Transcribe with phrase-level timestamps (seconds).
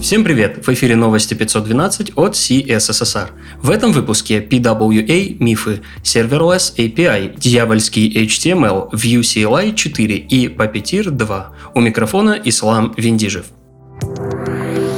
[0.00, 0.66] Всем привет!
[0.66, 3.28] В эфире новости 512 от CSSR.
[3.62, 11.54] В этом выпуске PWA мифы, Serverless API, дьявольский HTML, Vue CLI 4 и Puppeteer 2.
[11.74, 13.46] У микрофона Ислам Виндижев.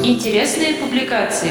[0.02, 1.50] Интересные публикации.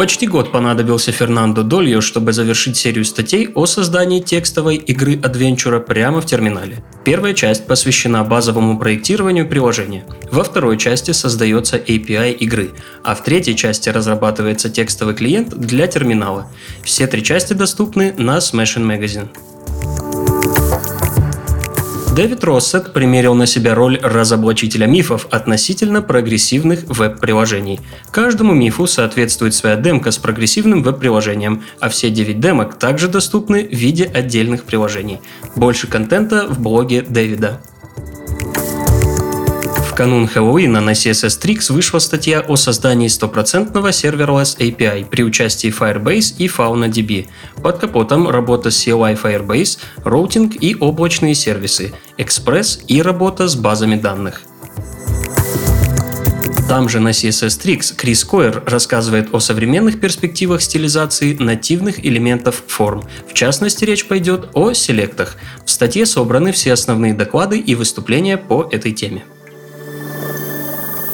[0.00, 6.22] Почти год понадобился Фернандо Дольо, чтобы завершить серию статей о создании текстовой игры Adventure прямо
[6.22, 6.82] в терминале.
[7.04, 10.06] Первая часть посвящена базовому проектированию приложения.
[10.32, 12.70] Во второй части создается API игры,
[13.04, 16.50] а в третьей части разрабатывается текстовый клиент для терминала.
[16.82, 19.28] Все три части доступны на Smashing Magazine.
[22.20, 27.80] Дэвид Россет примерил на себя роль разоблачителя мифов относительно прогрессивных веб-приложений.
[28.10, 33.72] Каждому мифу соответствует своя демка с прогрессивным веб-приложением, а все 9 демок также доступны в
[33.72, 35.20] виде отдельных приложений.
[35.56, 37.62] Больше контента в блоге Дэвида
[39.94, 46.34] канун Хэллоуина на CSS Tricks вышла статья о создании стопроцентного серверлess API при участии Firebase
[46.38, 47.28] и FaunaDB.
[47.62, 53.96] Под капотом работа с CLI Firebase, роутинг и облачные сервисы, Express и работа с базами
[53.96, 54.42] данных.
[56.68, 63.02] Там же на CSS Tricks Крис Койер рассказывает о современных перспективах стилизации нативных элементов форм.
[63.28, 65.36] В частности, речь пойдет о селектах.
[65.64, 69.24] В статье собраны все основные доклады и выступления по этой теме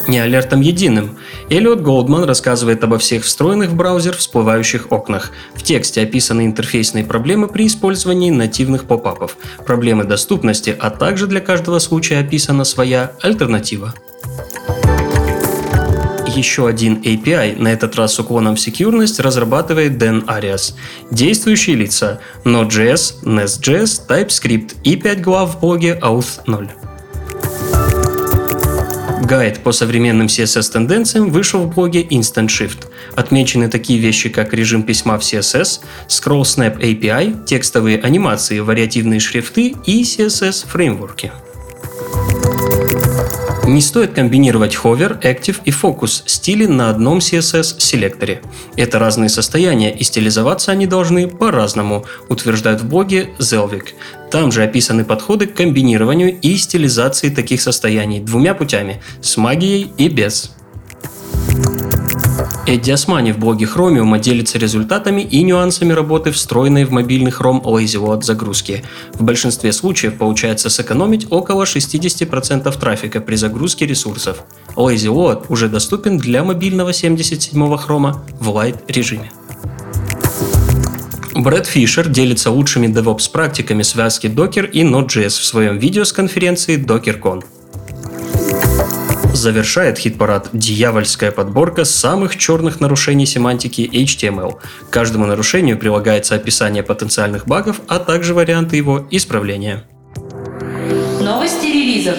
[0.08, 1.18] не алертом единым.
[1.50, 5.32] Эллиот Голдман рассказывает обо всех встроенных в браузер всплывающих окнах.
[5.54, 11.78] В тексте описаны интерфейсные проблемы при использовании нативных попапов, проблемы доступности, а также для каждого
[11.78, 13.94] случая описана своя альтернатива
[16.36, 20.74] еще один API, на этот раз с уклоном в секьюрность, разрабатывает Dan Arias.
[21.10, 26.85] Действующие лица Node.js, Nest.js, TypeScript и 5 глав в блоге Auth 0.
[29.26, 32.86] Гайд по современным CSS-тенденциям вышел в блоге Instant Shift.
[33.16, 39.74] Отмечены такие вещи, как режим письма в CSS, Scroll Snap API, текстовые анимации, вариативные шрифты
[39.84, 41.32] и CSS-фреймворки.
[43.66, 48.40] Не стоит комбинировать Hover, Active и Focus стили на одном CSS-селекторе.
[48.76, 53.88] Это разные состояния, и стилизоваться они должны по-разному, утверждают в блоге Zelvik.
[54.30, 60.08] Там же описаны подходы к комбинированию и стилизации таких состояний двумя путями– с магией и
[60.08, 60.52] без.
[62.66, 68.22] Эдди Османи в блоге Chromium делится результатами и нюансами работы встроенной в мобильный Chrome LazyLoad
[68.22, 68.84] загрузки.
[69.14, 74.42] В большинстве случаев получается сэкономить около 60% трафика при загрузке ресурсов.
[74.74, 79.30] LazyLoad уже доступен для мобильного 77-го Chrome в Light режиме.
[81.34, 86.82] Брэд Фишер делится лучшими DevOps практиками связки Docker и Node.js в своем видео с конференции
[86.82, 87.44] DockerCon.
[89.36, 94.54] Завершает хит-парад дьявольская подборка самых черных нарушений семантики HTML.
[94.88, 99.84] К каждому нарушению прилагается описание потенциальных багов, а также варианты его исправления.
[101.20, 102.16] Новости релизов.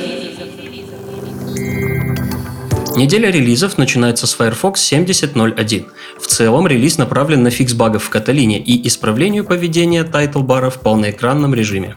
[2.96, 5.86] Неделя релизов начинается с Firefox 70.01.
[6.22, 10.70] В целом релиз направлен на фикс багов в Каталине и исправлению поведения title bar а
[10.70, 11.96] в полноэкранном режиме.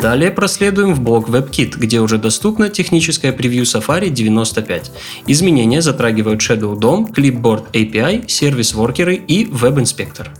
[0.00, 4.90] Далее проследуем в блок WebKit, где уже доступно техническое превью Safari 95.
[5.26, 10.30] Изменения затрагивают Shadow DOM, Clipboard API, service worker ы и веб-инспектор.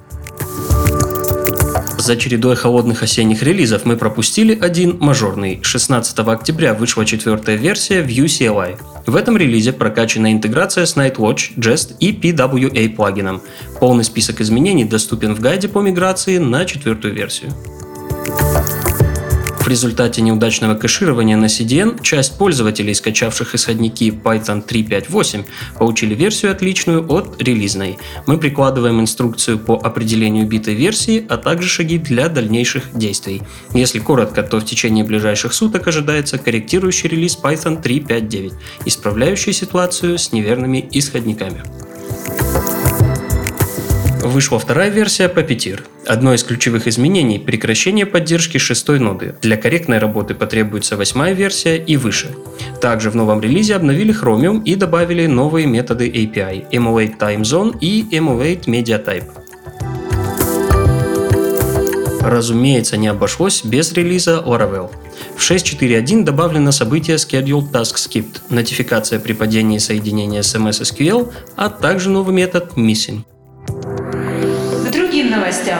[1.98, 5.60] За чередой холодных осенних релизов мы пропустили один мажорный.
[5.62, 8.78] 16 октября вышла четвертая версия Vue CLI.
[9.06, 13.40] В этом релизе прокачана интеграция с Nightwatch, Jest и PWA плагином.
[13.80, 17.52] Полный список изменений доступен в гайде по миграции на четвертую версию.
[19.66, 25.44] В результате неудачного кэширования на CDN часть пользователей, скачавших исходники Python 3.5.8,
[25.76, 27.98] получили версию отличную от релизной.
[28.26, 33.42] Мы прикладываем инструкцию по определению битой версии, а также шаги для дальнейших действий.
[33.74, 38.52] Если коротко, то в течение ближайших суток ожидается корректирующий релиз Python 3.5.9,
[38.84, 41.64] исправляющий ситуацию с неверными исходниками.
[44.26, 45.82] Вышла вторая версия Puppeteer.
[46.04, 49.36] Одно из ключевых изменений– прекращение поддержки шестой ноды.
[49.40, 52.34] Для корректной работы потребуется восьмая версия и выше.
[52.80, 58.02] Также в новом релизе обновили Chromium и добавили новые методы API– Emulate Time Zone и
[58.10, 59.30] Emulate Media Type.
[62.20, 64.90] Разумеется, не обошлось без релиза Laravel.
[65.36, 71.68] В 6.4.1 добавлено событие Scheduled Task Skipped, нотификация при падении соединения с MS SQL, а
[71.68, 73.20] также новый метод Missing
[75.36, 75.78] новостям.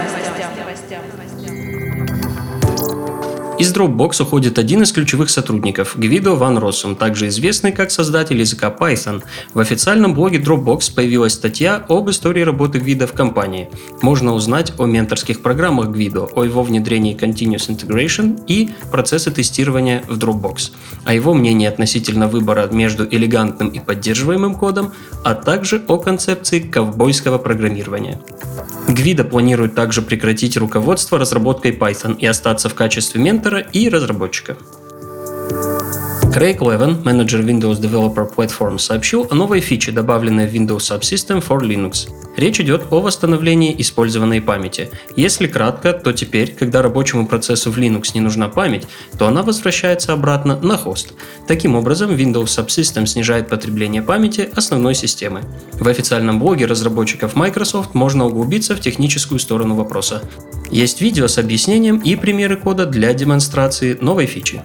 [3.59, 8.69] Из Dropbox уходит один из ключевых сотрудников, Гвидо Ван Россум, также известный как создатель языка
[8.69, 9.23] Python.
[9.55, 13.71] В официальном блоге Dropbox появилась статья об истории работы Гвида в компании.
[14.03, 20.19] Можно узнать о менторских программах Гвидо, о его внедрении Continuous Integration и процессы тестирования в
[20.19, 20.73] Dropbox,
[21.07, 24.93] о его мнении относительно выбора между элегантным и поддерживаемым кодом,
[25.25, 28.21] а также о концепции ковбойского программирования.
[28.89, 34.57] Гвида планирует также прекратить руководство разработкой Python и остаться в качестве ментора и разработчика.
[36.37, 41.63] Крейг Левен, менеджер Windows Developer Platform, сообщил о новой фиче, добавленной в Windows Subsystem for
[41.63, 42.11] Linux.
[42.37, 44.91] Речь идет о восстановлении использованной памяти.
[45.17, 48.87] Если кратко, то теперь, когда рабочему процессу в Linux не нужна память,
[49.19, 51.15] то она возвращается обратно на хост.
[51.49, 55.41] Таким образом, Windows Subsystem снижает потребление памяти основной системы.
[55.81, 60.21] В официальном блоге разработчиков Microsoft можно углубиться в техническую сторону вопроса.
[60.71, 64.65] Есть видео с объяснением и примеры кода для демонстрации новой фичи.